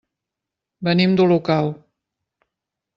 Venim 0.89 1.13
d'Olocau. 1.21 1.73